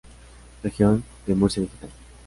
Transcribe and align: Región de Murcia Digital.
Región 0.63 1.03
de 1.27 1.35
Murcia 1.35 1.61
Digital. 1.61 1.91